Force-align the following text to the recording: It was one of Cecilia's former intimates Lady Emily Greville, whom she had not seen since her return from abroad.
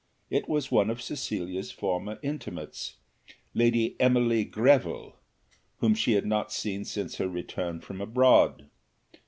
It 0.31 0.49
was 0.49 0.71
one 0.71 0.89
of 0.89 0.99
Cecilia's 0.99 1.69
former 1.69 2.17
intimates 2.23 2.95
Lady 3.53 3.95
Emily 3.99 4.43
Greville, 4.43 5.15
whom 5.77 5.93
she 5.93 6.13
had 6.13 6.25
not 6.25 6.51
seen 6.51 6.85
since 6.85 7.17
her 7.17 7.27
return 7.29 7.81
from 7.81 8.01
abroad. 8.01 8.67